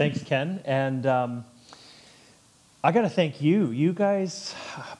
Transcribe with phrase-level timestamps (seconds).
[0.00, 0.62] Thanks, Ken.
[0.64, 1.44] And um,
[2.82, 3.66] I got to thank you.
[3.66, 4.54] You guys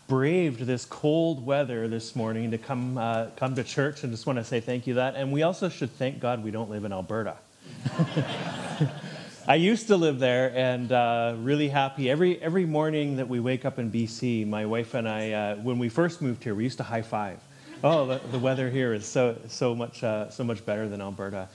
[0.09, 4.39] braved this cold weather this morning to come uh, come to church, and just want
[4.39, 5.15] to say thank you that.
[5.15, 7.39] And we also should thank God we don't live in Alberta.
[9.49, 13.65] I used to live there, and uh, really happy every every morning that we wake
[13.65, 14.47] up in BC.
[14.47, 17.41] My wife and I, uh, when we first moved here, we used to high five.
[17.83, 21.49] Oh, the, the weather here is so so much uh, so much better than Alberta.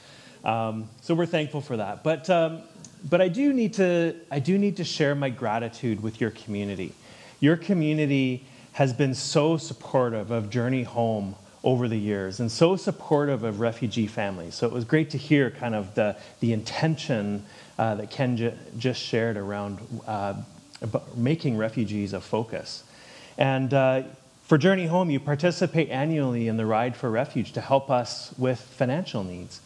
[0.43, 2.03] Um, so we're thankful for that.
[2.03, 2.63] But um,
[3.09, 6.93] but I do need to I do need to share my gratitude with your community.
[7.39, 13.43] Your community has been so supportive of Journey Home over the years and so supportive
[13.43, 14.53] of refugee families.
[14.53, 17.43] So it was great to hear kind of the, the intention
[17.79, 20.35] uh, that Ken j- just shared around uh,
[21.15, 22.83] making refugees a focus.
[23.37, 24.03] And uh,
[24.43, 28.59] for Journey Home, you participate annually in the Ride for Refuge to help us with
[28.59, 29.59] financial needs.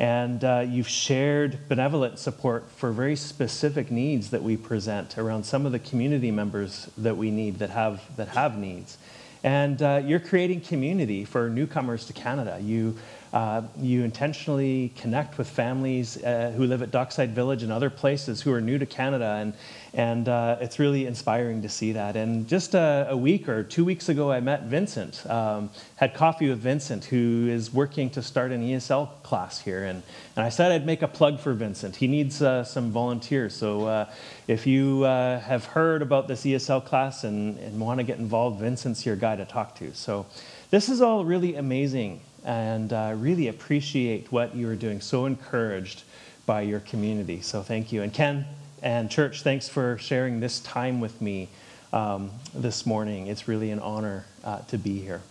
[0.00, 5.66] And uh, you've shared benevolent support for very specific needs that we present around some
[5.66, 8.96] of the community members that we need that have, that have needs.
[9.44, 12.58] And uh, you're creating community for newcomers to Canada.
[12.62, 12.96] You
[13.32, 18.42] uh, you intentionally connect with families uh, who live at Dockside Village and other places
[18.42, 19.54] who are new to Canada, and,
[19.94, 22.16] and uh, it's really inspiring to see that.
[22.16, 26.48] And just a, a week or two weeks ago, I met Vincent, um, had coffee
[26.48, 29.84] with Vincent, who is working to start an ESL class here.
[29.84, 30.02] And,
[30.34, 31.94] and I said I'd make a plug for Vincent.
[31.94, 33.54] He needs uh, some volunteers.
[33.54, 34.10] So uh,
[34.48, 39.06] if you have heard about this ESL class and, and want to get involved, Vincent's
[39.06, 39.94] your guy to talk to.
[39.94, 40.26] So
[40.70, 45.00] this is all really amazing and uh, really appreciate what you are doing.
[45.00, 46.02] So encouraged
[46.46, 47.40] by your community.
[47.40, 48.02] So thank you.
[48.02, 48.46] And Ken
[48.82, 51.48] and church, thanks for sharing this time with me
[51.92, 53.26] um, this morning.
[53.26, 55.22] It's really an honor uh, to be here.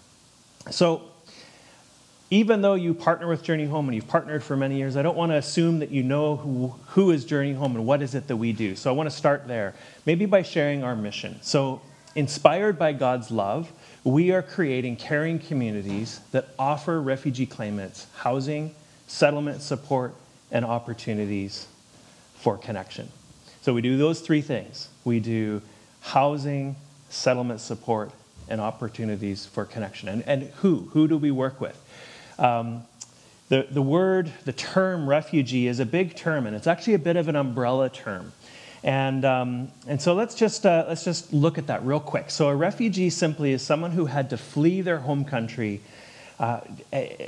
[0.71, 1.03] So,
[2.31, 5.17] even though you partner with Journey Home and you've partnered for many years, I don't
[5.17, 8.27] want to assume that you know who, who is Journey Home and what is it
[8.27, 8.75] that we do.
[8.75, 9.73] So I want to start there,
[10.05, 11.39] maybe by sharing our mission.
[11.41, 11.81] So,
[12.15, 13.71] inspired by God's love,
[14.03, 18.73] we are creating caring communities that offer refugee claimants housing,
[19.07, 20.13] settlement support,
[20.51, 21.67] and opportunities
[22.35, 23.09] for connection.
[23.61, 24.89] So we do those three things.
[25.03, 25.61] We do
[26.01, 26.75] housing,
[27.09, 28.11] settlement support,
[28.47, 30.09] and opportunities for connection.
[30.09, 30.89] And, and who?
[30.93, 31.79] Who do we work with?
[32.39, 32.83] Um,
[33.49, 37.15] the, the word, the term refugee is a big term, and it's actually a bit
[37.15, 38.31] of an umbrella term.
[38.83, 42.29] And, um, and so let's just, uh, let's just look at that real quick.
[42.29, 45.81] So, a refugee simply is someone who had to flee their home country
[46.39, 46.61] uh,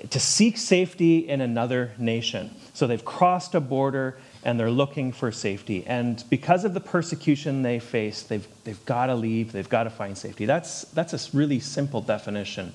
[0.09, 2.56] to seek safety in another nation.
[2.73, 5.84] So, they've crossed a border and they're looking for safety.
[5.85, 9.89] And because of the persecution they face, they've, they've got to leave, they've got to
[9.89, 10.45] find safety.
[10.45, 12.73] That's, that's a really simple definition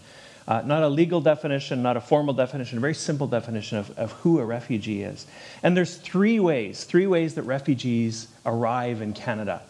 [0.48, 4.12] uh, not a legal definition, not a formal definition, a very simple definition of, of
[4.12, 5.26] who a refugee is.
[5.62, 9.62] And there's three ways, three ways that refugees arrive in Canada.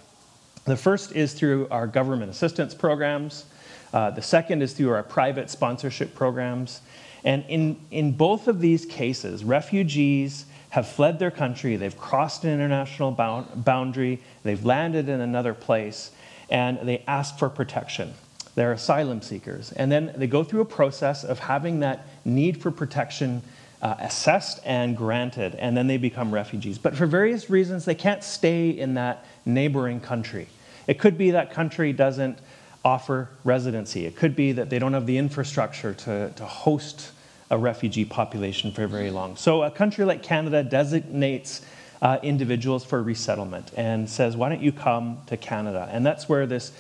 [0.65, 3.47] The first is through our government assistance programs.
[3.93, 6.81] Uh, the second is through our private sponsorship programs.
[7.25, 12.51] And in, in both of these cases, refugees have fled their country, they've crossed an
[12.51, 16.11] international bound, boundary, they've landed in another place,
[16.51, 18.13] and they ask for protection.
[18.57, 19.71] They're asylum seekers.
[19.73, 23.43] And then they go through a process of having that need for protection
[23.83, 26.79] uh, assessed and granted, and then they become refugees.
[26.79, 30.49] But for various reasons, they can't stay in that neighboring country.
[30.87, 32.39] It could be that country doesn't
[32.85, 37.11] offer residency, it could be that they don't have the infrastructure to, to host
[37.51, 39.37] a refugee population for very long.
[39.37, 41.63] So a country like Canada designates
[42.01, 45.89] uh, individuals for resettlement and says, why don't you come to Canada?
[45.93, 46.73] And that's where this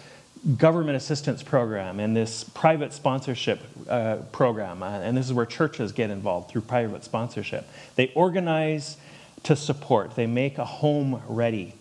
[0.54, 5.90] government assistance program and this private sponsorship uh, program, uh, and this is where churches
[5.90, 7.68] get involved through private sponsorship.
[7.96, 8.96] They organize
[9.42, 11.74] to support, they make a home ready,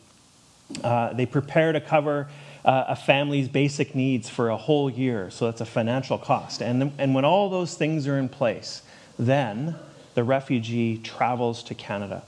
[0.84, 2.28] uh, they prepare to cover
[2.64, 6.62] uh, a family's basic needs for a whole year, so that's a financial cost.
[6.62, 8.82] And, and when all those things are in place,
[9.20, 9.76] then
[10.16, 12.24] the refugee travels to Canada.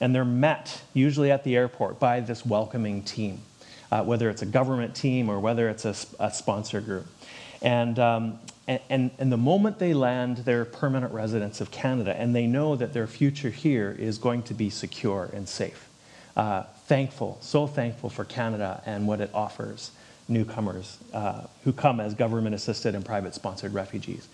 [0.00, 3.42] And they're met, usually at the airport, by this welcoming team
[3.92, 7.06] uh, whether it's a government team or whether it's a, a sponsor group.
[7.60, 12.46] And, um, and, and, the moment they land, they're permanent residents of Canada, and they
[12.46, 15.88] know that their future here is going to be secure and safe.
[16.34, 19.90] Uh, thankful, so thankful for Canada and what it offers
[20.26, 24.26] newcomers uh, who come as government assisted and private sponsored refugees.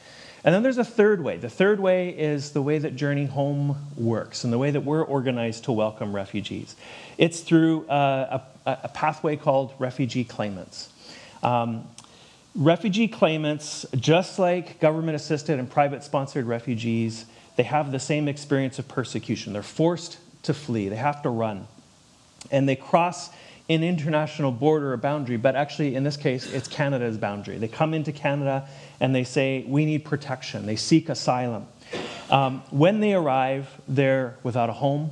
[0.44, 1.37] And then there's a third way.
[1.37, 5.02] The third way is the way that Journey Home works and the way that we're
[5.02, 6.76] organized to welcome refugees.
[7.17, 10.90] It's through uh, a, a, pathway called refugee claimants.
[11.43, 11.88] Um,
[12.55, 17.26] refugee claimants, just like government assisted and private sponsored refugees,
[17.56, 19.52] they have the same experience of persecution.
[19.52, 21.67] They're forced to flee, they have to run.
[22.52, 23.31] And they cross
[23.69, 27.59] an international border or boundary, but actually, in this case, it's Canada's boundary.
[27.59, 28.67] They come into Canada
[29.00, 30.67] and they say, We need protection.
[30.67, 31.67] They seek asylum.
[32.31, 35.11] Um, when they arrive, they're without a home.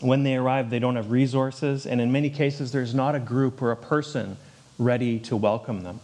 [0.00, 1.86] When they arrive, they don't have resources.
[1.86, 4.36] And in many cases, there's not a group or a person
[4.78, 6.00] ready to welcome them.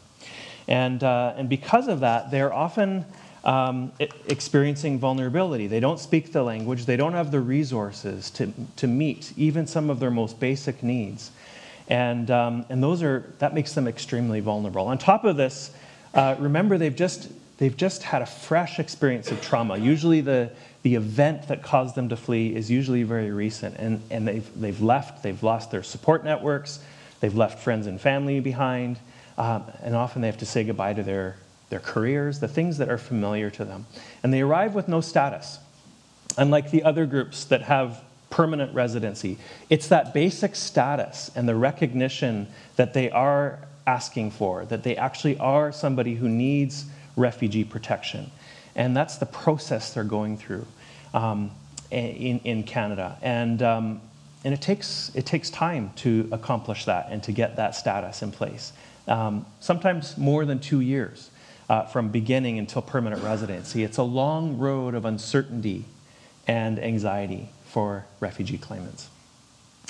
[0.68, 3.04] And, uh, and because of that, they're often
[3.44, 5.66] um, experiencing vulnerability.
[5.66, 9.90] They don't speak the language, they don't have the resources to, to meet even some
[9.90, 11.32] of their most basic needs.
[11.88, 14.86] And, um, and those are, that makes them extremely vulnerable.
[14.86, 15.70] On top of this,
[16.14, 19.76] uh, remember they've just, they've just had a fresh experience of trauma.
[19.76, 20.50] Usually the,
[20.82, 23.76] the event that caused them to flee is usually very recent.
[23.78, 26.80] And, and they've, they've left, they've lost their support networks,
[27.20, 28.98] they've left friends and family behind,
[29.38, 31.36] um, and often they have to say goodbye to their,
[31.70, 33.86] their careers, the things that are familiar to them.
[34.22, 35.58] And they arrive with no status.
[36.36, 38.02] Unlike the other groups that have
[38.32, 39.36] permanent residency.
[39.68, 45.38] It's that basic status and the recognition that they are asking for, that they actually
[45.38, 48.30] are somebody who needs refugee protection.
[48.74, 50.66] And that's the process they're going through
[51.12, 51.50] um,
[51.90, 53.18] in, in Canada.
[53.20, 54.00] And, um,
[54.44, 58.32] and it, takes, it takes time to accomplish that and to get that status in
[58.32, 58.72] place.
[59.06, 61.30] Um, sometimes more than two years
[61.68, 63.84] uh, from beginning until permanent residency.
[63.84, 65.84] It's a long road of uncertainty
[66.46, 69.08] and anxiety for refugee claimants.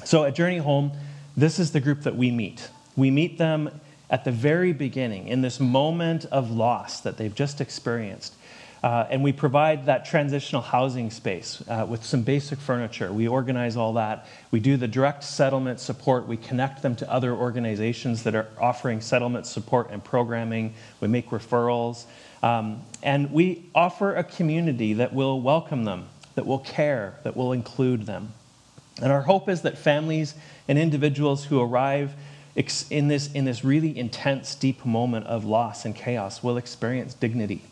[0.05, 0.93] So at Journey Home,
[1.37, 2.69] this is the group that we meet.
[2.97, 7.61] We meet them at the very beginning, in this moment of loss that they've just
[7.61, 8.37] experienced.
[8.85, 13.13] Uh, and we provide that transitional housing space uh, with some basic furniture.
[13.13, 14.27] We organize all that.
[14.51, 16.27] We do the direct settlement support.
[16.27, 20.75] We connect them to other organizations that are offering settlement support and programming.
[21.01, 22.05] We make referrals.
[22.43, 27.53] Um, and we offer a community that will welcome them that will care, that will
[27.53, 28.33] include them.
[29.01, 30.35] And our hope is that families
[30.69, 32.15] and individuals who arrive
[32.91, 37.63] in this, in this really intense, deep moment of loss and chaos will experience dignity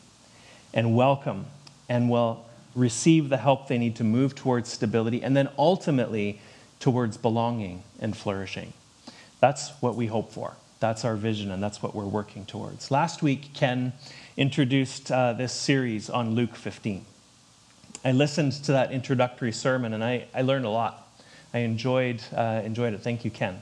[0.72, 1.46] and welcome
[1.88, 6.40] and will receive the help they need to move towards stability and then ultimately
[6.78, 8.72] towards belonging and flourishing.
[9.40, 10.56] That's what we hope for.
[10.80, 12.90] That's our vision, and that's what we're working towards.
[12.90, 13.92] Last week, Ken
[14.38, 17.04] introduced uh, this series on Luke 15.
[18.04, 21.06] I listened to that introductory sermon and I, I learned a lot.
[21.52, 23.02] I enjoyed, uh, enjoyed it.
[23.02, 23.60] Thank you, Ken.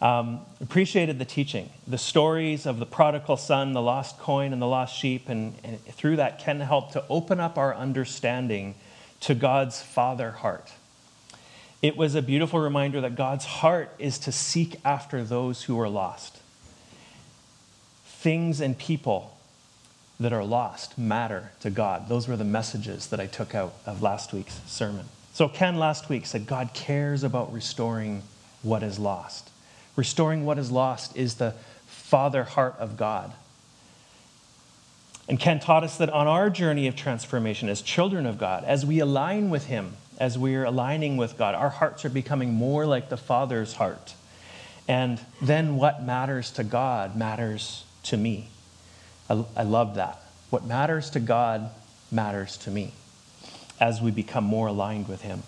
[0.00, 4.66] Um, appreciated the teaching, the stories of the prodigal son, the lost coin, and the
[4.66, 5.28] lost sheep.
[5.28, 8.74] And, and through that, Ken helped to open up our understanding
[9.20, 10.72] to God's father heart.
[11.80, 15.88] It was a beautiful reminder that God's heart is to seek after those who are
[15.88, 16.38] lost.
[18.04, 19.36] Things and people
[20.22, 22.08] that are lost matter to God.
[22.08, 25.06] Those were the messages that I took out of last week's sermon.
[25.32, 28.22] So, Ken last week said God cares about restoring
[28.62, 29.50] what is lost.
[29.96, 31.54] Restoring what is lost is the
[31.86, 33.32] father heart of God.
[35.28, 38.84] And Ken taught us that on our journey of transformation as children of God, as
[38.84, 43.08] we align with Him, as we're aligning with God, our hearts are becoming more like
[43.08, 44.14] the Father's heart.
[44.88, 48.48] And then what matters to God matters to me.
[49.28, 50.20] I, I love that.
[50.50, 51.70] What matters to God
[52.10, 52.92] matters to me
[53.80, 55.42] as we become more aligned with Him.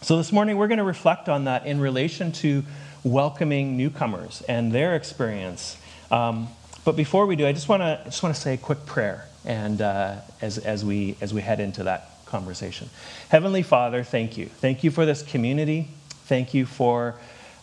[0.00, 2.62] So, this morning we're going to reflect on that in relation to
[3.04, 5.76] welcoming newcomers and their experience.
[6.10, 6.48] Um,
[6.84, 9.26] but before we do, I just want to just want to say a quick prayer,
[9.44, 12.88] and uh, as as we as we head into that conversation,
[13.28, 15.88] Heavenly Father, thank you, thank you for this community,
[16.26, 17.16] thank you for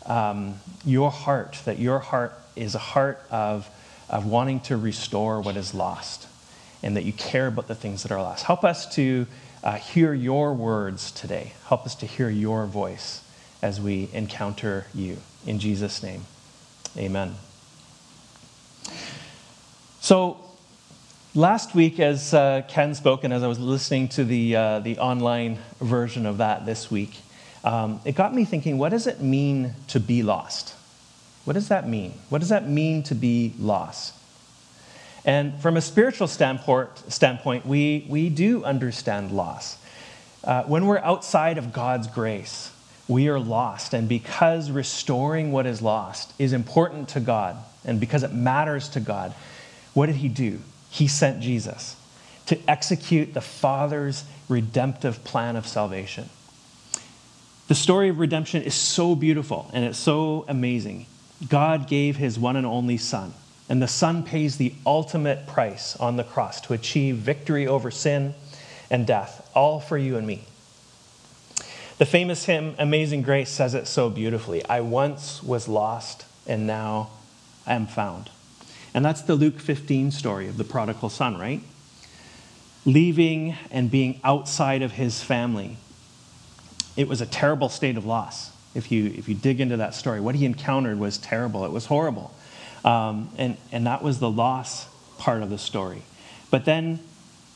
[0.06, 1.60] um, your heart.
[1.66, 3.70] That your heart is a heart of
[4.10, 6.28] of wanting to restore what is lost
[6.84, 8.46] and that you care about the things that are lost.
[8.46, 9.26] Help us to
[9.64, 11.54] uh, hear your words today.
[11.68, 13.24] Help us to hear your voice
[13.62, 15.18] as we encounter you.
[15.48, 16.26] In Jesus' name,
[16.96, 17.36] amen.
[20.02, 20.38] So,
[21.34, 25.00] last week, as uh, Ken spoke, and as I was listening to the, uh, the
[25.00, 27.16] online version of that this week,
[27.64, 30.76] um, it got me thinking what does it mean to be lost?
[31.46, 32.14] What does that mean?
[32.30, 34.14] What does that mean to be lost?
[35.24, 39.78] And from a spiritual standpoint, we, we do understand loss.
[40.44, 42.72] Uh, when we're outside of God's grace,
[43.08, 43.94] we are lost.
[43.94, 49.00] And because restoring what is lost is important to God, and because it matters to
[49.00, 49.34] God,
[49.94, 50.60] what did He do?
[50.90, 51.96] He sent Jesus
[52.46, 56.30] to execute the Father's redemptive plan of salvation.
[57.68, 61.08] The story of redemption is so beautiful and it's so amazing.
[61.50, 63.34] God gave his one and only Son,
[63.68, 68.34] and the Son pays the ultimate price on the cross to achieve victory over sin
[68.89, 70.46] and death, all for you and me.
[71.98, 77.10] The famous hymn, Amazing Grace, says it so beautifully I once was lost, and now
[77.65, 78.30] I am found.
[78.94, 81.62] And that's the Luke 15 story of the prodigal son, right?
[82.86, 85.77] Leaving and being outside of his family.
[86.96, 88.51] It was a terrible state of loss.
[88.75, 91.65] If you, if you dig into that story, what he encountered was terrible.
[91.65, 92.34] It was horrible.
[92.84, 96.03] Um, and, and that was the loss part of the story.
[96.51, 97.00] But then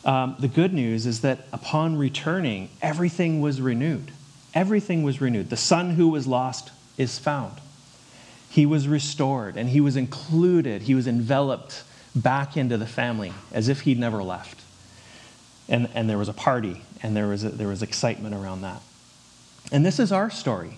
[0.05, 4.11] um, the good news is that upon returning, everything was renewed.
[4.53, 5.49] Everything was renewed.
[5.49, 7.53] The son who was lost is found.
[8.49, 11.83] He was restored and he was included, he was enveloped
[12.15, 14.61] back into the family as if he'd never left.
[15.67, 18.81] And, and there was a party and there was, a, there was excitement around that.
[19.71, 20.77] And this is our story.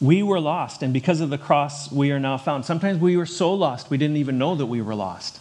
[0.00, 2.64] We were lost, and because of the cross, we are now found.
[2.64, 5.40] Sometimes we were so lost, we didn't even know that we were lost.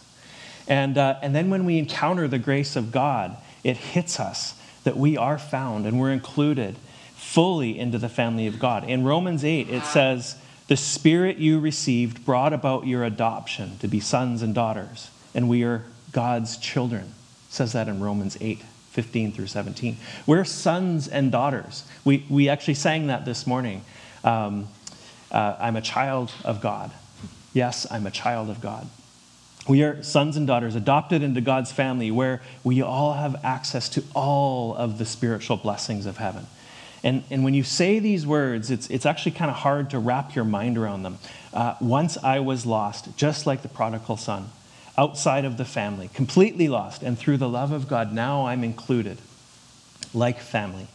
[0.67, 4.97] And, uh, and then when we encounter the grace of God, it hits us that
[4.97, 6.75] we are found and we're included
[7.15, 8.83] fully into the family of God.
[8.83, 10.35] In Romans 8, it says,
[10.67, 15.63] The Spirit you received brought about your adoption to be sons and daughters, and we
[15.63, 17.03] are God's children.
[17.03, 18.61] It says that in Romans 8.
[18.97, 19.95] 15 through 17.
[20.25, 21.83] We're sons and daughters.
[22.03, 23.83] We, we actually sang that this morning.
[24.27, 24.67] Um,
[25.31, 26.91] uh, I'm a child of God.
[27.53, 28.87] Yes, I'm a child of God.
[29.69, 34.03] We are sons and daughters adopted into God's family where we all have access to
[34.13, 36.45] all of the spiritual blessings of heaven.
[37.03, 40.35] And, and when you say these words, it's, it's actually kind of hard to wrap
[40.35, 41.19] your mind around them.
[41.53, 44.49] Uh, once I was lost, just like the prodigal son,
[44.97, 49.19] outside of the family, completely lost, and through the love of God, now I'm included,
[50.13, 50.87] like family.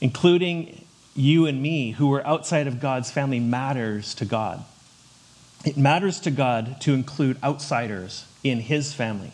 [0.00, 0.81] Including
[1.14, 4.64] you and me, who are outside of God's family, matters to God.
[5.64, 9.32] It matters to God to include outsiders in his family.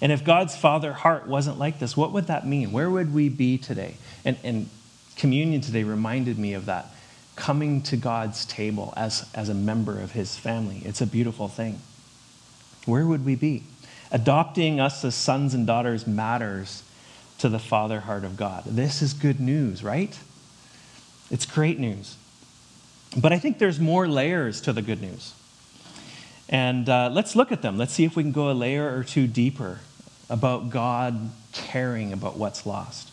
[0.00, 2.72] And if God's father heart wasn't like this, what would that mean?
[2.72, 3.96] Where would we be today?
[4.24, 4.68] And, and
[5.16, 6.86] communion today reminded me of that.
[7.36, 10.82] Coming to God's table as, as a member of his family.
[10.84, 11.80] It's a beautiful thing.
[12.86, 13.64] Where would we be?
[14.12, 16.82] Adopting us as sons and daughters matters
[17.38, 18.64] to the father heart of God.
[18.64, 20.16] This is good news, right?
[21.34, 22.16] It's great news.
[23.16, 25.34] But I think there's more layers to the good news.
[26.48, 27.76] And uh, let's look at them.
[27.76, 29.80] Let's see if we can go a layer or two deeper
[30.30, 33.10] about God caring about what's lost.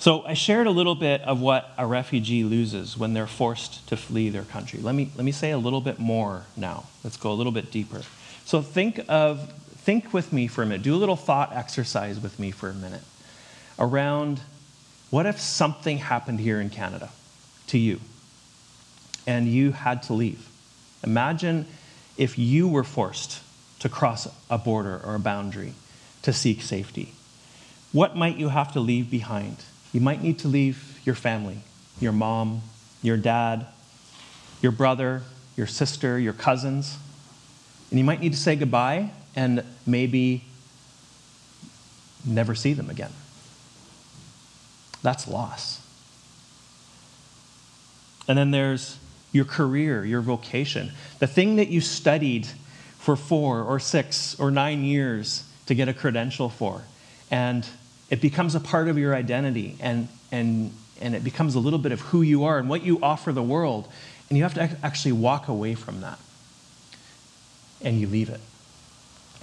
[0.00, 3.96] So I shared a little bit of what a refugee loses when they're forced to
[3.96, 4.78] flee their country.
[4.78, 6.84] Let me, let me say a little bit more now.
[7.02, 8.02] Let's go a little bit deeper.
[8.44, 10.82] So think of think with me for a minute.
[10.82, 13.02] Do a little thought exercise with me for a minute
[13.78, 14.42] around
[15.12, 17.10] what if something happened here in Canada
[17.66, 18.00] to you
[19.26, 20.48] and you had to leave?
[21.04, 21.66] Imagine
[22.16, 23.42] if you were forced
[23.80, 25.74] to cross a border or a boundary
[26.22, 27.12] to seek safety?
[27.92, 29.58] What might you have to leave behind?
[29.92, 31.58] You might need to leave your family,
[32.00, 32.62] your mom,
[33.02, 33.66] your dad,
[34.62, 35.24] your brother,
[35.58, 36.96] your sister, your cousins.
[37.90, 40.44] And you might need to say goodbye and maybe
[42.24, 43.12] never see them again.
[45.02, 45.80] That's loss.
[48.28, 48.98] And then there's
[49.32, 52.46] your career, your vocation, the thing that you studied
[52.98, 56.82] for four or six or nine years to get a credential for.
[57.30, 57.66] And
[58.10, 61.92] it becomes a part of your identity and, and, and it becomes a little bit
[61.92, 63.88] of who you are and what you offer the world.
[64.28, 66.18] And you have to actually walk away from that.
[67.80, 68.40] And you leave it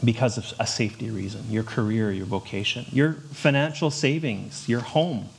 [0.03, 5.29] because of a safety reason your career, your vocation, your financial savings, your home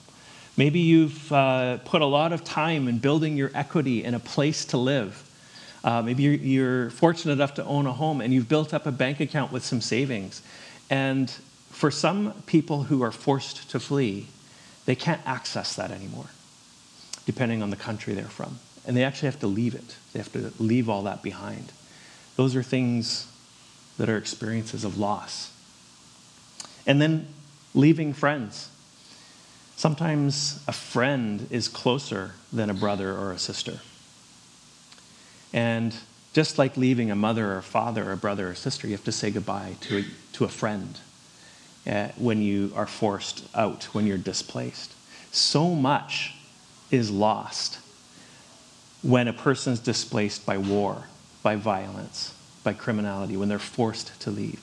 [0.60, 4.66] Maybe you've uh, put a lot of time in building your equity in a place
[4.66, 5.26] to live.
[5.82, 8.92] Uh, maybe you're, you're, fortunate enough to own a home and you've built up a
[8.92, 10.42] bank account with some savings.
[10.90, 11.30] And
[11.70, 14.26] for some people who are forced to flee,
[14.84, 16.26] they can't access that anymore,
[17.24, 18.58] depending on the country they're from.
[18.86, 21.72] And they actually have to leave it, they have to leave all that behind.
[22.36, 23.26] Those are things
[23.96, 25.52] that are experiences of loss.
[26.86, 27.28] And then
[27.72, 28.68] leaving friends.
[29.80, 33.80] Sometimes a friend is closer than a brother or a sister.
[35.54, 35.94] And
[36.34, 39.10] just like leaving a mother or father or a brother or sister, you have to
[39.10, 40.98] say goodbye to a, to a friend
[41.86, 44.92] uh, when you are forced out, when you're displaced.
[45.32, 46.34] So much
[46.90, 47.78] is lost
[49.00, 51.04] when a person is displaced by war,
[51.42, 54.60] by violence, by criminality, when they're forced to leave.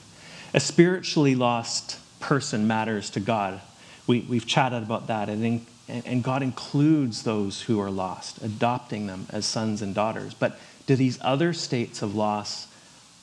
[0.54, 3.60] A spiritually lost person matters to God
[4.08, 5.28] we, we've chatted about that.
[5.28, 10.34] And, and God includes those who are lost, adopting them as sons and daughters.
[10.34, 12.66] But do these other states of loss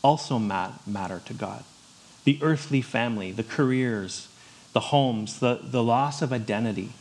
[0.03, 1.65] also matter to God?
[2.23, 4.29] The earthly family, the careers,
[4.71, 6.91] the homes, the, the loss of identity,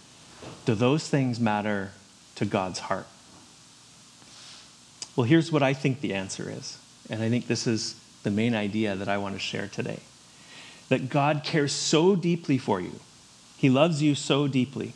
[0.64, 1.92] Do those things matter
[2.36, 3.06] to God's heart?
[5.16, 6.78] Well, here's what I think the answer is.
[7.08, 10.00] And I think this is the main idea that I want to share today
[10.88, 13.00] that God cares so deeply for you.
[13.64, 14.92] He loves you so deeply.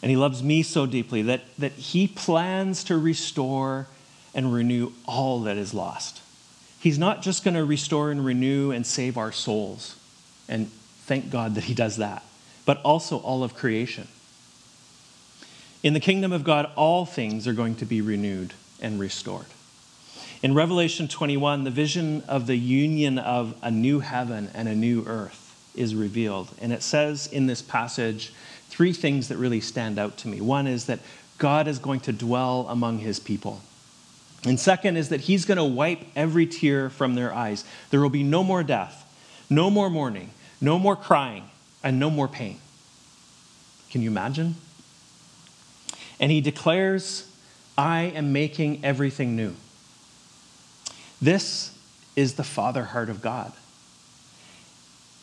[0.00, 3.86] And He loves me so deeply that, that He plans to restore
[4.34, 6.22] and renew all that is lost.
[6.80, 9.94] He's not just going to restore and renew and save our souls.
[10.48, 10.68] And
[11.04, 12.22] thank God that He does that,
[12.64, 14.08] but also all of creation.
[15.82, 19.48] In the kingdom of God, all things are going to be renewed and restored.
[20.42, 25.04] In Revelation 21, the vision of the union of a new heaven and a new
[25.06, 25.45] earth
[25.76, 26.48] is revealed.
[26.60, 28.32] And it says in this passage
[28.68, 30.40] three things that really stand out to me.
[30.40, 31.00] One is that
[31.38, 33.60] God is going to dwell among his people.
[34.44, 37.64] And second is that he's going to wipe every tear from their eyes.
[37.90, 39.04] There will be no more death,
[39.50, 40.30] no more mourning,
[40.60, 41.44] no more crying,
[41.82, 42.58] and no more pain.
[43.90, 44.56] Can you imagine?
[46.20, 47.30] And he declares,
[47.76, 49.54] I am making everything new.
[51.20, 51.76] This
[52.14, 53.52] is the father heart of God.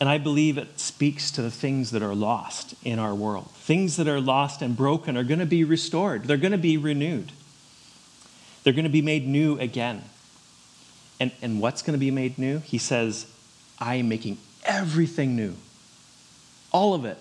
[0.04, 3.50] And I believe it speaks to the things that are lost in our world.
[3.52, 6.76] Things that are lost and broken are going to be restored, they're going to be
[6.76, 7.32] renewed,
[8.64, 10.04] they're going to be made new again.
[11.22, 12.60] And, and what's going to be made new?
[12.60, 13.28] He says,
[13.80, 15.56] I am making everything new.
[16.74, 17.18] All of it.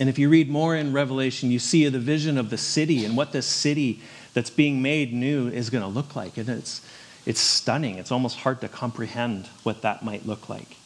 [0.00, 3.14] And if you read more in Revelation, you see the vision of the city and
[3.14, 4.00] what this city
[4.32, 6.38] that's being made new is going to look like.
[6.38, 6.80] And it's,
[7.26, 7.98] it's stunning.
[7.98, 10.78] It's almost hard to comprehend what that might look like.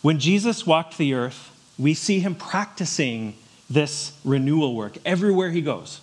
[0.00, 3.34] When Jesus walked the earth, we see him practicing
[3.68, 6.00] this renewal work everywhere he goes.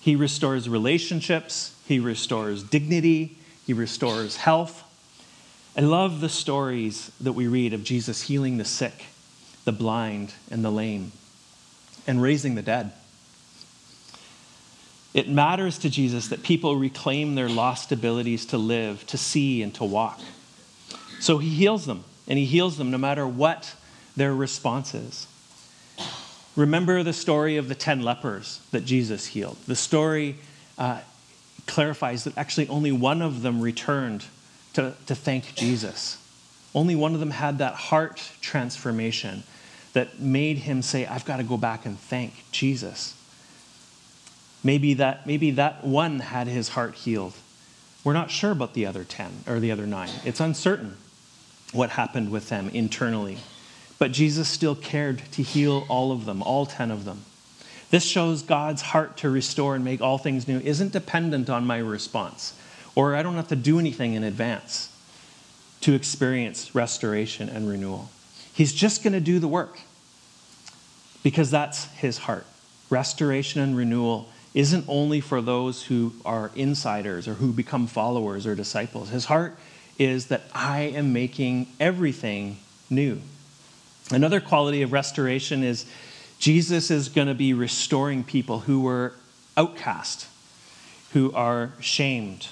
[0.00, 4.82] He restores relationships, he restores dignity, he restores health.
[5.76, 9.06] I love the stories that we read of Jesus healing the sick,
[9.64, 11.12] the blind, and the lame,
[12.06, 12.92] and raising the dead.
[15.14, 19.74] It matters to Jesus that people reclaim their lost abilities to live, to see, and
[19.76, 20.20] to walk.
[21.20, 23.74] So he heals them, and he heals them no matter what
[24.16, 25.26] their response is.
[26.56, 29.56] Remember the story of the 10 lepers that Jesus healed.
[29.66, 30.36] The story
[30.78, 31.00] uh,
[31.66, 34.24] clarifies that actually only one of them returned
[34.74, 36.18] to, to thank Jesus.
[36.74, 39.42] Only one of them had that heart transformation
[39.94, 43.16] that made him say, I've got to go back and thank Jesus.
[44.62, 47.34] Maybe that, maybe that one had his heart healed.
[48.02, 50.10] We're not sure about the other 10 or the other nine.
[50.24, 50.96] It's uncertain
[51.74, 53.38] what happened with them internally.
[53.98, 57.24] But Jesus still cared to heal all of them, all 10 of them.
[57.90, 61.78] This shows God's heart to restore and make all things new isn't dependent on my
[61.78, 62.58] response,
[62.94, 64.90] or I don't have to do anything in advance
[65.82, 68.10] to experience restoration and renewal.
[68.52, 69.78] He's just going to do the work
[71.22, 72.46] because that's his heart.
[72.90, 78.54] Restoration and renewal isn't only for those who are insiders or who become followers or
[78.54, 79.10] disciples.
[79.10, 79.56] His heart
[79.98, 82.58] is that I am making everything
[82.90, 83.20] new.
[84.10, 85.86] Another quality of restoration is
[86.38, 89.14] Jesus is going to be restoring people who were
[89.56, 90.26] outcast,
[91.12, 92.48] who are shamed.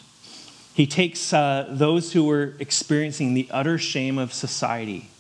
[0.74, 5.10] He takes uh, those who were experiencing the utter shame of society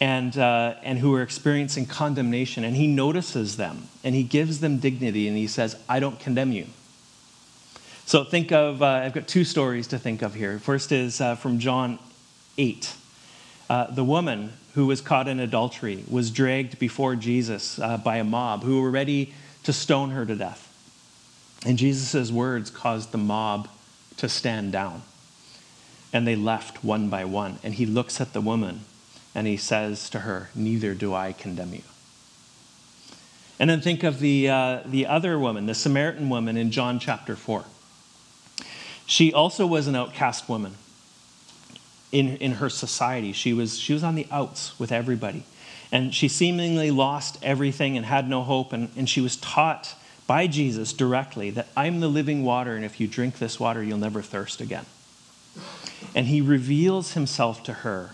[0.00, 2.64] and, uh, and who are experiencing condemnation.
[2.64, 6.52] And he notices them and he gives them dignity and he says, I don't condemn
[6.52, 6.66] you.
[8.06, 10.58] So think of, uh, I've got two stories to think of here.
[10.58, 11.98] First is uh, from John
[12.58, 12.94] 8.
[13.70, 18.24] Uh, the woman who was caught in adultery was dragged before Jesus uh, by a
[18.24, 20.68] mob who were ready to stone her to death.
[21.64, 23.68] And Jesus' words caused the mob
[24.16, 25.02] to stand down.
[26.12, 27.58] And they left one by one.
[27.62, 28.80] And he looks at the woman
[29.34, 31.82] and he says to her, Neither do I condemn you.
[33.58, 37.36] And then think of the, uh, the other woman, the Samaritan woman in John chapter
[37.36, 37.64] 4.
[39.06, 40.74] She also was an outcast woman
[42.12, 43.32] in, in her society.
[43.32, 45.44] She was, she was on the outs with everybody.
[45.90, 48.72] And she seemingly lost everything and had no hope.
[48.72, 49.94] And, and she was taught
[50.26, 53.98] by Jesus directly that I'm the living water, and if you drink this water, you'll
[53.98, 54.86] never thirst again.
[56.14, 58.10] And he reveals himself to her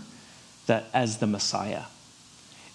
[0.66, 1.84] that as the Messiah.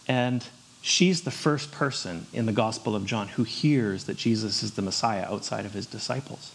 [0.08, 0.46] And
[0.82, 4.82] she's the first person in the Gospel of John who hears that Jesus is the
[4.82, 6.54] Messiah outside of his disciples.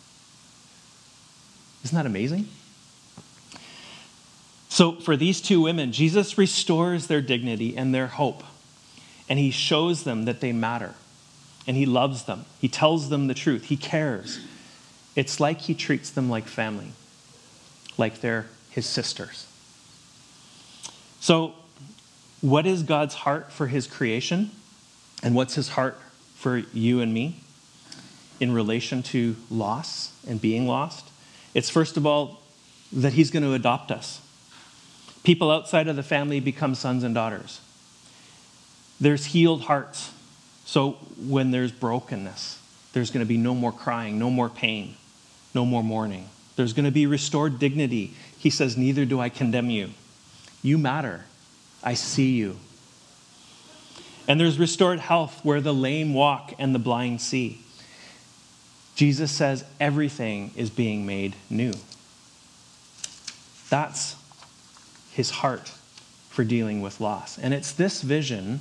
[1.84, 2.48] Isn't that amazing?
[4.68, 8.42] So, for these two women, Jesus restores their dignity and their hope,
[9.28, 10.94] and he shows them that they matter,
[11.66, 12.44] and he loves them.
[12.60, 14.38] He tells them the truth, he cares.
[15.16, 16.92] It's like he treats them like family,
[17.96, 19.46] like they're his sisters.
[21.20, 21.54] So,
[22.40, 24.50] what is God's heart for his creation?
[25.20, 25.98] And what's his heart
[26.38, 27.40] for you and me
[28.38, 31.07] in relation to loss and being lost.
[31.58, 32.40] It's first of all
[32.92, 34.20] that He's going to adopt us.
[35.24, 37.60] People outside of the family become sons and daughters.
[39.00, 40.12] There's healed hearts.
[40.64, 44.94] So when there's brokenness, there's going to be no more crying, no more pain,
[45.52, 46.28] no more mourning.
[46.54, 48.14] There's going to be restored dignity.
[48.38, 49.90] He says, Neither do I condemn you.
[50.62, 51.24] You matter.
[51.82, 52.58] I see you.
[54.28, 57.62] And there's restored health where the lame walk and the blind see.
[58.98, 61.72] Jesus says everything is being made new.
[63.70, 64.16] That's
[65.12, 65.68] his heart
[66.30, 67.38] for dealing with loss.
[67.38, 68.58] And it's this vision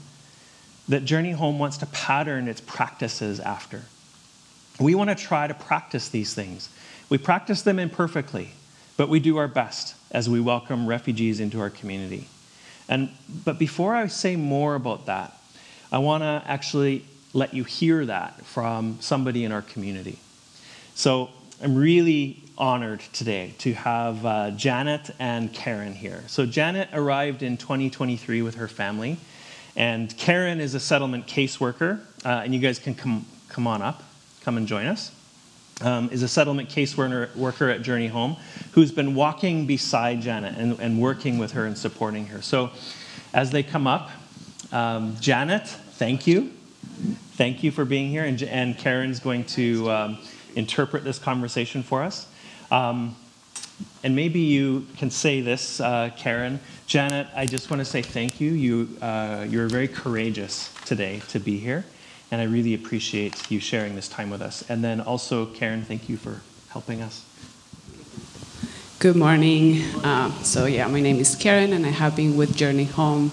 [0.90, 3.86] that Journey Home wants to pattern its practices after.
[4.80, 6.70] We want to try to practice these things.
[7.10, 8.52] We practice them imperfectly,
[8.96, 12.28] but we do our best as we welcome refugees into our community.
[12.88, 13.10] And,
[13.44, 15.36] but before I say more about that,
[15.92, 20.20] I want to actually let you hear that from somebody in our community.
[20.98, 21.30] So
[21.62, 26.24] I'm really honored today to have uh, Janet and Karen here.
[26.26, 29.18] So Janet arrived in 2023 with her family,
[29.76, 34.02] and Karen is a settlement caseworker, uh, and you guys can come, come on up,
[34.42, 35.12] come and join us.
[35.82, 38.36] Um, is a settlement caseworker at Journey Home
[38.72, 42.42] who's been walking beside Janet and, and working with her and supporting her.
[42.42, 42.72] So
[43.36, 44.10] as they come up,
[44.72, 46.54] um, Janet, thank you.
[47.34, 48.26] Thank you for being here.
[48.26, 50.18] And, and Karen's going to um,
[50.58, 52.28] interpret this conversation for us.
[52.72, 53.16] Um,
[54.04, 56.60] and maybe you can say this, uh, Karen.
[56.88, 58.52] Janet, I just want to say thank you.
[58.52, 61.86] You, uh, you're very courageous today to be here,
[62.32, 64.68] and I really appreciate you sharing this time with us.
[64.70, 67.24] And then also, Karen, thank you for helping us.
[69.00, 69.84] Good morning.
[70.04, 73.32] Uh, so, yeah, my name is Karen, and I have been with Journey Home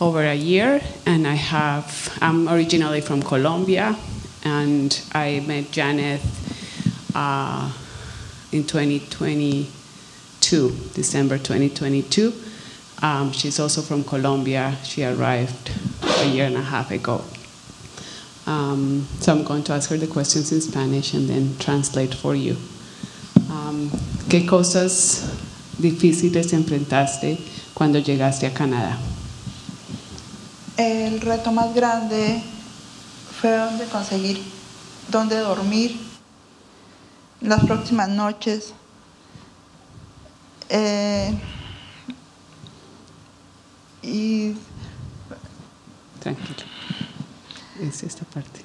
[0.00, 0.80] over a year.
[1.06, 3.96] And I have, I'm originally from Colombia,
[4.44, 6.20] and I met Janet
[7.14, 7.70] uh,
[8.52, 12.32] in 2022, December 2022.
[13.02, 14.76] Um, she's also from Colombia.
[14.84, 17.22] She arrived a year and a half ago.
[18.46, 22.34] Um, so I'm going to ask her the questions in Spanish and then translate for
[22.34, 22.56] you.
[23.50, 23.90] Um,
[24.28, 25.22] ¿Qué cosas
[25.78, 27.38] difíciles enfrentaste
[27.74, 28.98] cuando llegaste a Canadá?
[30.76, 32.42] El reto más grande
[33.44, 34.42] fue donde conseguir
[35.10, 36.00] dónde dormir
[37.42, 38.72] las próximas noches.
[40.70, 41.30] Eh,
[44.02, 44.54] y
[46.20, 46.62] Tranquilo.
[47.82, 48.62] Es esta parte.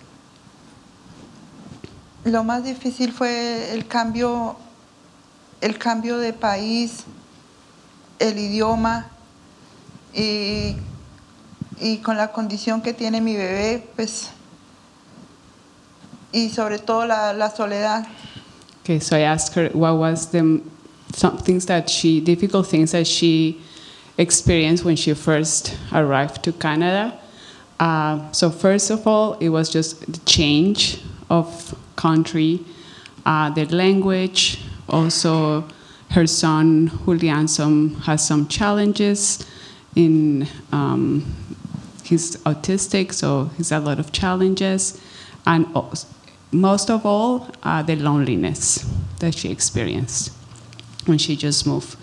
[2.24, 4.56] lo más difícil fue el cambio,
[5.60, 7.04] el cambio de país,
[8.20, 9.08] el idioma
[10.14, 10.78] y,
[11.82, 14.30] y con la condición que tiene mi bebé, pues,
[16.34, 18.06] y sobre todo la, la soledad.
[18.84, 20.62] Okay, so I asked her what was the
[21.14, 23.60] some things that she difficult things that she
[24.18, 27.18] experienced when she first arrived to Canada.
[27.80, 32.60] Uh, so first of all, it was just the change of country,
[33.26, 34.60] uh, the language.
[34.90, 35.66] Also,
[36.10, 39.46] her son Julian some has some challenges
[39.96, 40.48] in.
[40.72, 41.26] Um,
[42.04, 45.00] he's autistic, so he's a lot of challenges,
[45.46, 45.68] and
[46.52, 48.86] most of all, uh, the loneliness
[49.20, 50.32] that she experienced
[51.06, 51.98] when she just moved.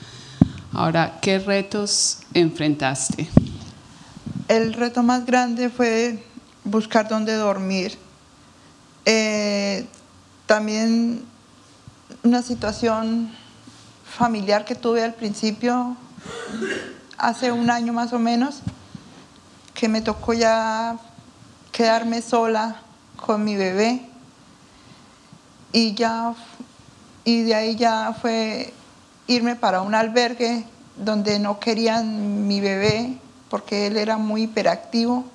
[0.73, 3.29] Ahora, ¿qué retos enfrentaste?
[4.49, 6.23] El reto más grande fue
[6.65, 7.97] buscar dónde dormir.
[9.05, 9.87] Eh,
[10.47, 11.25] también
[12.23, 13.31] una situación
[14.05, 15.97] familiar que tuve al principio,
[17.19, 18.61] hace un año más o menos,
[19.75, 20.99] que me tocó ya
[21.73, 22.83] quedarme sola
[23.17, 24.16] con mi bebé.
[25.77, 26.35] Y ya,
[27.23, 28.73] y de ahí ya fue
[29.27, 30.65] irme para un albergue
[30.97, 33.19] donde no querían mi bebé
[33.51, 35.27] porque él era muy hiperactivo.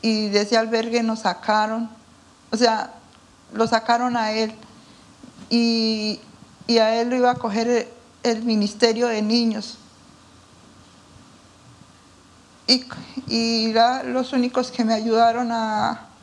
[0.00, 1.90] Y de ese albergue nos sacaron,
[2.52, 2.92] o sea,
[3.52, 4.54] lo sacaron a él
[5.50, 6.20] y,
[6.68, 9.76] y a él lo iba a coger el, Ministerio de Niños.
[12.68, 12.84] Y,
[13.26, 16.13] y los únicos que me ayudaron a,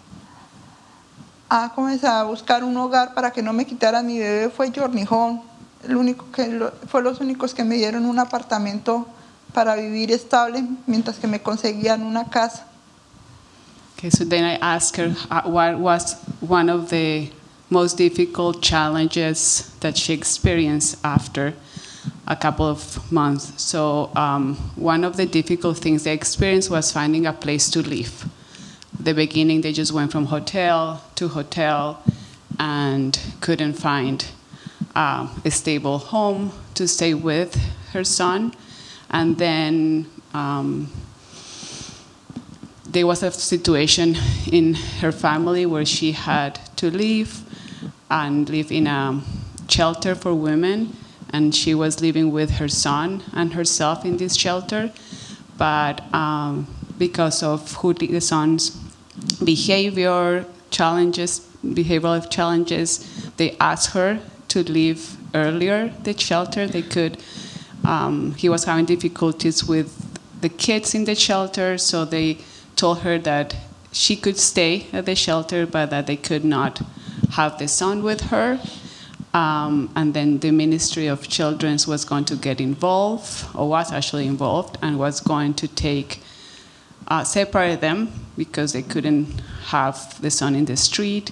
[1.54, 5.06] a comenzar a buscar un hogar para que no me quitaran mi bebé fue Journey
[5.10, 5.42] Home.
[5.84, 9.06] El único que lo- fue los únicos que me dieron un apartamento
[9.54, 12.66] para vivir estable mientras que me conseguían una casa.
[13.98, 17.30] Okay, so then I asked her uh, what was one of the
[17.70, 21.54] most difficult challenges that she experienced after
[22.28, 23.52] a couple of months.
[23.62, 28.26] So um, one of the difficult things they experienced was finding a place to live.
[29.04, 32.02] the beginning, they just went from hotel to hotel
[32.58, 34.26] and couldn't find
[34.96, 37.54] uh, a stable home to stay with
[37.94, 38.52] her son.
[39.12, 40.90] And then um,
[42.90, 44.18] there was a situation
[44.52, 47.42] in her family where she had to leave
[48.10, 49.22] and live in a
[49.70, 50.98] shelter for women,
[51.32, 54.92] and she was living with her son and herself in this shelter.
[55.56, 56.66] But um,
[56.98, 58.72] because of who the son's
[59.44, 66.68] behavior challenges, behavioral challenges, they asked her to leave earlier the shelter.
[66.68, 67.22] They could.
[67.86, 69.90] Um, he was having difficulties with
[70.42, 72.38] the kids in the shelter, so they
[72.76, 73.56] told her that
[73.92, 76.82] she could stay at the shelter, but that they could not
[77.32, 78.60] have the son with her.
[79.34, 84.28] Um, and then the Ministry of Children's was going to get involved, or was actually
[84.28, 86.22] involved, and was going to take
[87.08, 91.32] uh, separate them because they couldn't have the son in the street.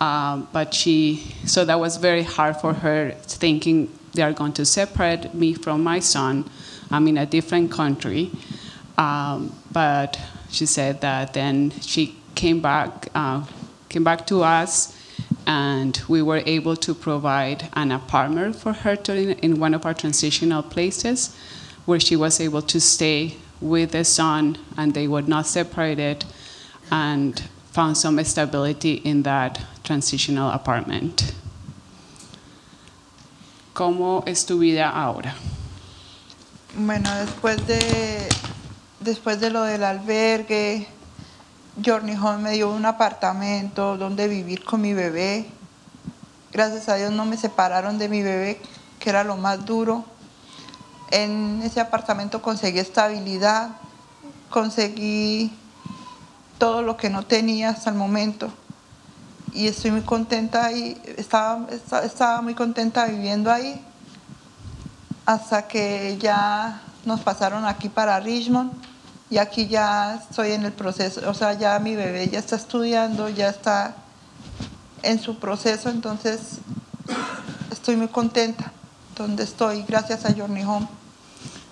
[0.00, 4.64] Um, but she, so that was very hard for her, thinking they are going to
[4.64, 6.48] separate me from my son.
[6.90, 8.30] I'm in a different country.
[8.98, 10.18] Um, but
[10.50, 13.44] she said that then she came back, uh,
[13.88, 14.96] came back to us,
[15.46, 19.86] and we were able to provide an apartment for her to, in, in one of
[19.86, 21.36] our transitional places,
[21.84, 26.24] where she was able to stay with the son, and they were not separated,
[26.90, 27.42] and
[27.76, 31.34] found some stability in that transitional apartment.
[33.74, 35.34] ¿Cómo es tu vida ahora?
[36.74, 38.26] Bueno, después de,
[39.00, 40.88] después de lo del albergue,
[41.84, 45.46] Journey Home me dio un apartamento donde vivir con mi bebé.
[46.52, 48.58] Gracias a Dios no me separaron de mi bebé,
[48.98, 50.02] que era lo más duro.
[51.10, 53.68] En ese apartamento conseguí estabilidad,
[54.48, 55.52] conseguí
[56.58, 58.50] todo lo que no tenía hasta momento.
[59.52, 63.80] Y estoy muy contenta y estaba, esta- estaba muy contenta viviendo ahí
[65.24, 68.72] hasta que ya nos pasaron aquí para Richmond
[69.30, 73.28] y aquí ya estoy en el proceso, o sea, ya mi bebé ya está estudiando,
[73.28, 73.94] ya está
[75.02, 76.58] en su proceso, entonces
[77.72, 78.72] estoy muy contenta
[79.16, 80.86] donde estoy, gracias a Journey Home.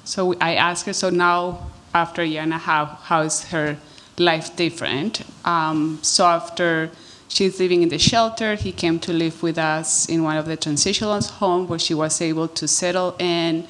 [0.05, 1.59] So I asked her, so now
[1.93, 3.77] after a year and a half, how is her
[4.19, 5.23] life different?
[5.45, 6.91] Um, so after
[7.29, 10.57] she's living in the shelter, he came to live with us in one of the
[10.57, 13.67] transitional homes where she was able to settle in,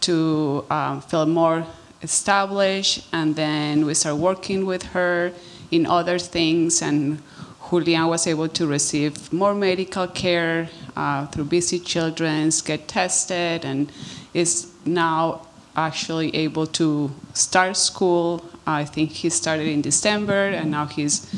[0.00, 1.66] to um, feel more
[2.02, 5.32] established, and then we started working with her
[5.70, 7.22] in other things, and
[7.70, 13.90] Julian was able to receive more medical care uh, through BC Children's, get tested, and
[14.34, 18.44] is now actually able to start school.
[18.66, 21.28] I think he started in December, and now he's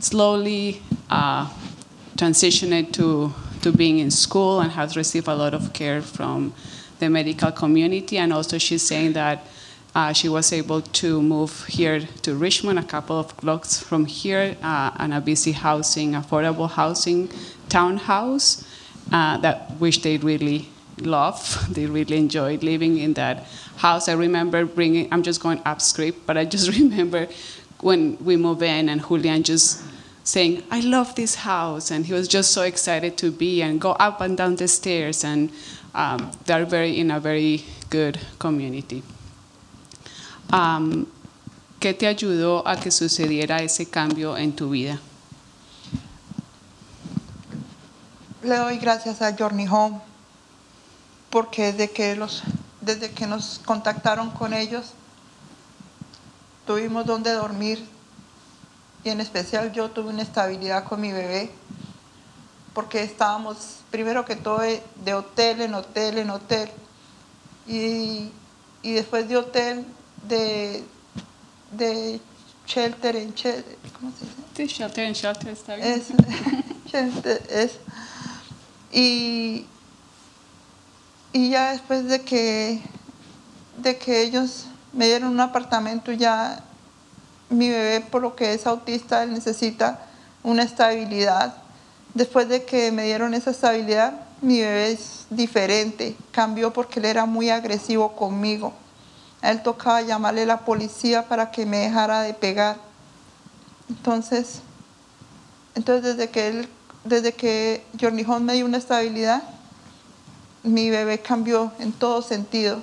[0.00, 1.48] slowly uh,
[2.16, 6.52] transitioned to, to being in school and has received a lot of care from
[6.98, 8.18] the medical community.
[8.18, 9.46] And also, she's saying that
[9.94, 14.56] uh, she was able to move here to Richmond, a couple of blocks from here,
[14.62, 17.30] uh, and a BC Housing, affordable housing
[17.68, 18.64] townhouse
[19.10, 20.68] uh, that which they really
[21.06, 21.66] love.
[21.72, 24.08] They really enjoyed living in that house.
[24.08, 25.08] I remember bringing.
[25.12, 27.28] I'm just going up script, but I just remember
[27.80, 29.82] when we moved in and Julian just
[30.24, 33.92] saying, "I love this house," and he was just so excited to be and go
[33.92, 35.24] up and down the stairs.
[35.24, 35.50] And
[35.94, 39.02] um, they're very in a very good community.
[40.52, 41.06] Um,
[41.80, 45.00] ¿Qué te ayudó a que sucediera ese cambio en tu vida?
[48.44, 50.00] Le doy gracias a Journey Home
[51.32, 52.42] porque desde que, los,
[52.82, 54.92] desde que nos contactaron con ellos
[56.66, 57.84] tuvimos donde dormir
[59.02, 61.50] y en especial yo tuve una estabilidad con mi bebé
[62.74, 63.56] porque estábamos
[63.90, 66.70] primero que todo de de hotel en hotel en hotel
[67.66, 68.30] y,
[68.82, 69.84] y después de hotel
[70.28, 70.84] de,
[71.76, 72.20] de
[72.66, 74.36] shelter en shelter, ¿cómo se dice?
[74.56, 75.88] Sí, shelter and shelter está bien.
[75.88, 76.10] Es,
[77.50, 77.78] es-
[78.92, 79.64] y,
[81.32, 82.80] y ya después de que,
[83.78, 86.62] de que ellos me dieron un apartamento, ya
[87.48, 90.00] mi bebé, por lo que es autista, él necesita
[90.42, 91.54] una estabilidad.
[92.14, 97.24] Después de que me dieron esa estabilidad, mi bebé es diferente, cambió porque él era
[97.24, 98.74] muy agresivo conmigo.
[99.40, 102.76] A él tocaba llamarle a la policía para que me dejara de pegar.
[103.88, 104.60] Entonces,
[105.74, 106.68] entonces desde que él,
[107.04, 109.42] desde que Journey Home me dio una estabilidad,
[110.64, 112.82] mi bebé cambió en todo sentido.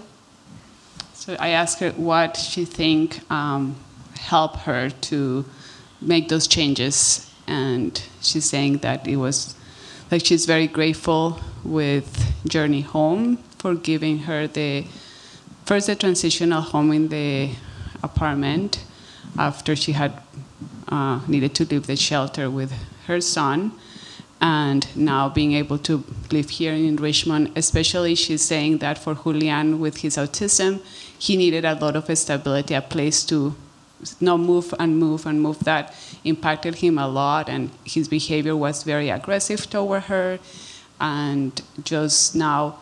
[1.13, 3.75] So I asked her what she think um,
[4.17, 5.45] helped her to
[6.01, 7.29] make those changes.
[7.47, 9.55] And she's saying that it was
[10.11, 14.85] like she's very grateful with Journey Home for giving her the
[15.65, 17.51] first the transitional home in the
[18.01, 18.83] apartment
[19.37, 20.13] after she had
[20.87, 22.71] uh, needed to leave the shelter with
[23.07, 23.71] her son
[24.41, 29.79] and now being able to live here in Richmond, especially she's saying that for Julian
[29.79, 30.81] with his autism,
[31.17, 33.55] he needed a lot of stability, a place to
[34.21, 35.59] not move and move and move.
[35.59, 40.39] That impacted him a lot, and his behavior was very aggressive toward her.
[41.01, 42.79] And just now,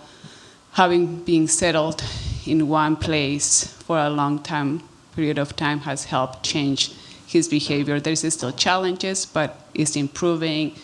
[0.74, 2.04] having been settled
[2.46, 4.84] in one place for a long time
[5.16, 6.92] period of time has helped change
[7.26, 8.00] his behavior.
[8.00, 10.76] There's still challenges, but it's improving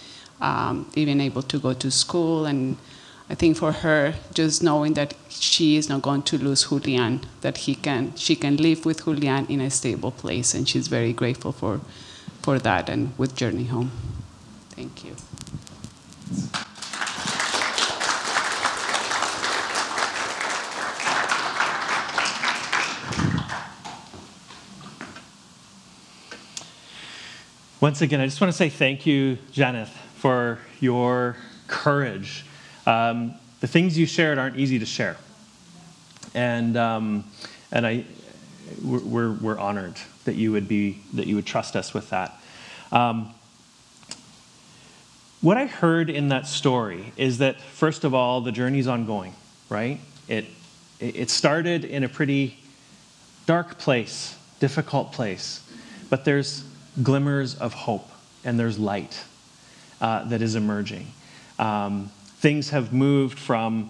[0.44, 2.46] um, even able to go to school.
[2.46, 2.78] And
[3.30, 7.60] I think for her, just knowing that she is not going to lose Julian, that
[7.60, 11.54] he can, she can live with Julian in a stable place, and she's very grateful
[11.54, 11.80] for,
[12.42, 13.92] for that and with Journey Home.
[14.72, 15.16] Thank you.
[27.80, 29.90] Once again, I just want to say thank you, Janeth,
[30.24, 31.36] for your
[31.68, 32.46] courage.
[32.88, 35.18] Um, the things you shared aren't easy to share.
[36.34, 37.26] And, um,
[37.74, 38.06] and I,
[38.82, 42.40] we're, we're honored that you would be, that you would trust us with that.
[42.94, 43.34] Um,
[45.42, 49.34] what I heard in that story is that, first of all, the journey's ongoing,
[49.68, 50.00] right?
[50.30, 50.46] It,
[51.02, 52.60] it started in a pretty
[53.46, 55.70] dark place, difficult place,
[56.10, 56.64] but there's
[57.02, 58.10] glimmers of hope
[58.46, 59.22] and there's light
[60.04, 61.08] uh, that is emerging.
[61.58, 63.90] Um, things have moved from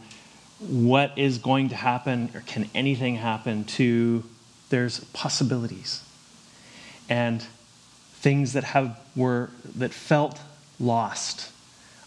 [0.60, 4.24] what is going to happen or can anything happen to
[4.70, 6.04] there's possibilities
[7.10, 7.42] and
[8.14, 10.40] things that have were that felt
[10.80, 11.52] lost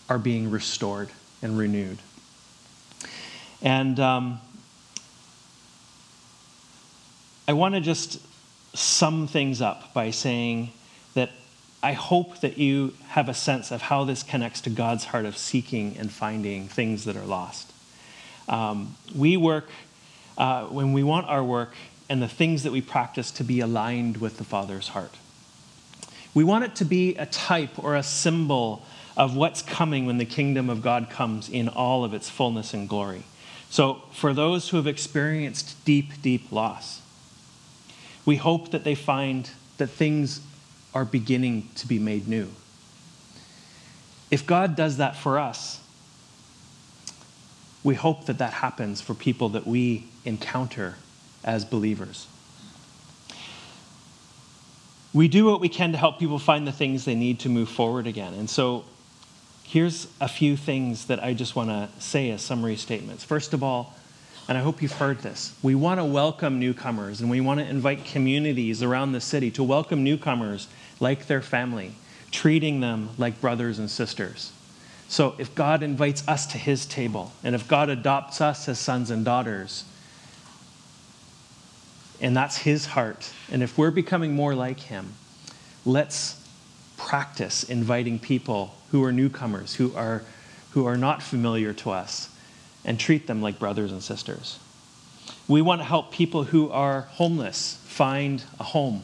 [0.09, 1.11] are being restored
[1.43, 1.99] and renewed
[3.61, 4.41] and um,
[7.47, 8.21] i want to just
[8.75, 10.71] sum things up by saying
[11.87, 15.39] I hope that you have a sense of how this connects to God's heart of
[15.39, 17.73] seeking and finding things that are lost.
[18.49, 19.69] Um, we work,
[20.37, 21.77] uh, when we want our work
[22.09, 25.15] and the things that we practice to be aligned with the Father's heart.
[26.35, 28.83] We want it to be a type or a symbol
[29.17, 32.89] of what's coming when the kingdom of God comes in all of its fullness and
[32.89, 33.23] glory.
[33.71, 37.01] So, for those who have experienced deep, deep loss,
[38.25, 40.41] we hope that they find that things
[40.97, 42.49] are beginning to be made new.
[44.31, 45.79] If God does that for us,
[47.85, 50.95] we hope that that happens for people that we encounter
[51.45, 52.27] as believers.
[55.13, 57.69] We do what we can to help people find the things they need to move
[57.69, 58.33] forward again.
[58.33, 58.87] And so
[59.65, 63.23] here's a few things that I just want to say as summary statements.
[63.23, 63.95] First of all,
[64.49, 65.55] and I hope you've heard this.
[65.63, 69.63] We want to welcome newcomers, and we want to invite communities around the city to
[69.63, 70.69] welcome newcomers
[71.01, 71.93] like their family,
[72.31, 74.53] treating them like brothers and sisters.
[75.09, 79.11] So if God invites us to his table, and if God adopts us as sons
[79.11, 79.85] and daughters,
[82.21, 85.13] and that's his heart, and if we're becoming more like him,
[85.85, 86.43] let's
[86.97, 90.23] practice inviting people who are newcomers, who are,
[90.71, 92.31] who are not familiar to us,
[92.85, 94.59] and treat them like brothers and sisters.
[95.47, 99.03] We want to help people who are homeless find a home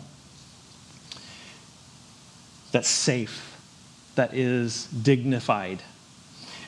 [2.72, 3.58] that's safe,
[4.14, 5.82] that is dignified.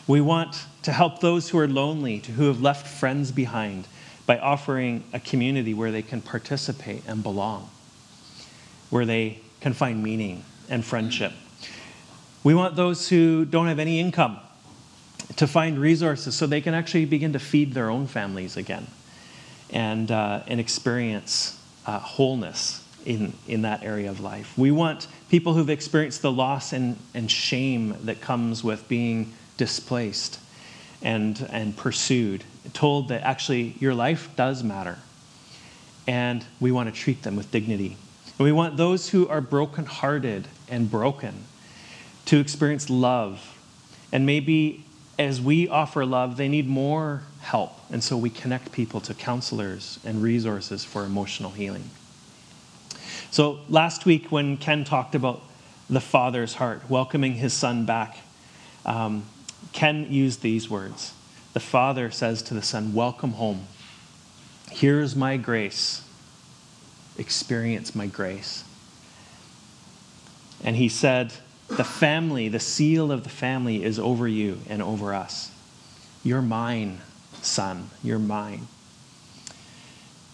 [0.07, 3.89] We want to help those who are lonely, who have left friends behind,
[4.27, 7.69] by offering a community where they can participate and belong,
[8.91, 11.33] where they can find meaning and friendship.
[12.43, 14.39] We want those who don't have any income
[15.37, 18.87] to find resources so they can actually begin to feed their own families again
[19.71, 24.57] and, uh, and experience uh, wholeness in, in that area of life.
[24.57, 30.39] We want people who've experienced the loss and, and shame that comes with being displaced
[31.03, 34.99] and, and pursued, told that actually your life does matter.
[36.07, 37.97] And we want to treat them with dignity.
[38.39, 41.45] And we want those who are brokenhearted and broken
[42.27, 43.59] to experience love.
[44.13, 44.85] And maybe
[45.19, 47.79] as we offer love, they need more help.
[47.91, 51.91] And so we connect people to counselors and resources for emotional healing.
[53.35, 55.43] So last week, when Ken talked about
[55.91, 58.19] the father's heart, welcoming his son back,
[58.87, 59.25] um,
[59.73, 61.13] Ken used these words.
[61.53, 63.67] The father says to the son, Welcome home.
[64.71, 66.07] Here's my grace.
[67.19, 68.63] Experience my grace.
[70.63, 71.33] And he said,
[71.67, 75.51] The family, the seal of the family is over you and over us.
[76.23, 77.01] You're mine,
[77.43, 77.91] son.
[78.01, 78.69] You're mine.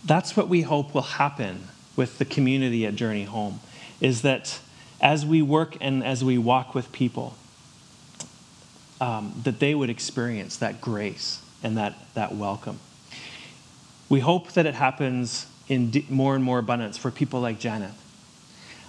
[0.05, 1.69] That's what we hope will happen
[2.01, 3.61] with the community at Journey Home,
[4.01, 4.59] is that
[5.03, 7.37] as we work and as we walk with people,
[9.03, 12.81] um, that they would experience that grace and that, that welcome.
[14.09, 17.93] We hope that it happens in d- more and more abundance for people like Janet.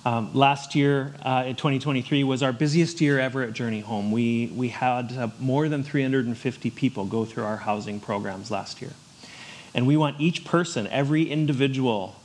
[0.05, 4.13] Um, last year, uh, in 2023, was our busiest year ever at Journey Home.
[4.13, 8.93] We, we had uh, more than 350 people go through our housing programs last year.
[9.73, 12.15] And we want each person, every individual,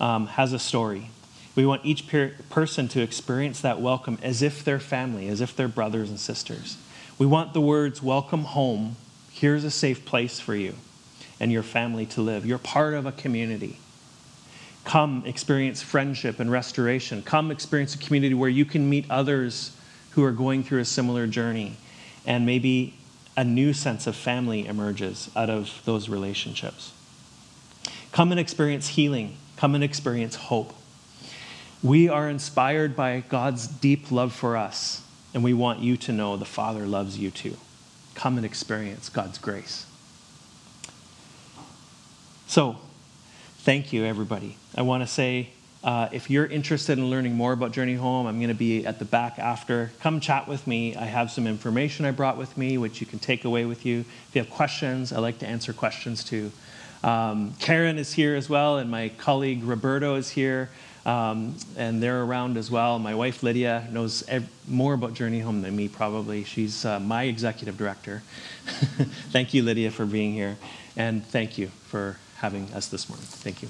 [0.00, 1.10] um, has a story.
[1.56, 5.54] We want each per- person to experience that welcome as if they're family, as if
[5.54, 6.76] they're brothers and sisters.
[7.18, 8.96] We want the words, Welcome home,
[9.30, 10.74] here's a safe place for you
[11.38, 12.46] and your family to live.
[12.46, 13.78] You're part of a community.
[14.84, 17.22] Come experience friendship and restoration.
[17.22, 19.76] Come experience a community where you can meet others
[20.10, 21.76] who are going through a similar journey.
[22.26, 22.94] And maybe
[23.36, 26.92] a new sense of family emerges out of those relationships.
[28.12, 29.36] Come and experience healing.
[29.56, 30.74] Come and experience hope.
[31.82, 35.02] We are inspired by God's deep love for us,
[35.34, 37.56] and we want you to know the Father loves you too.
[38.14, 39.86] Come and experience God's grace.
[42.46, 42.76] So,
[43.58, 44.56] thank you, everybody.
[44.74, 45.50] I want to say
[45.84, 48.98] uh, if you're interested in learning more about Journey Home, I'm going to be at
[48.98, 49.90] the back after.
[50.00, 50.96] Come chat with me.
[50.96, 54.00] I have some information I brought with me, which you can take away with you.
[54.00, 56.52] If you have questions, I like to answer questions too.
[57.04, 60.70] Um, Karen is here as well, and my colleague Roberto is here,
[61.04, 62.98] um, and they're around as well.
[62.98, 66.44] My wife Lydia knows ev- more about Journey Home than me, probably.
[66.44, 68.22] She's uh, my executive director.
[68.64, 70.56] thank you, Lydia, for being here,
[70.96, 73.26] and thank you for having us this morning.
[73.26, 73.68] Thank you.